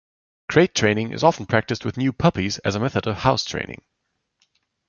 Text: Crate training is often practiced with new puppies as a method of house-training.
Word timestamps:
Crate 0.49 0.73
training 0.73 1.13
is 1.13 1.23
often 1.23 1.45
practiced 1.45 1.85
with 1.85 1.95
new 1.95 2.11
puppies 2.11 2.57
as 2.65 2.73
a 2.73 2.79
method 2.79 3.05
of 3.05 3.17
house-training. 3.17 3.83